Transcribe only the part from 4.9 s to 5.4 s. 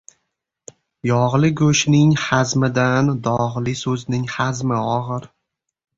og‘ir.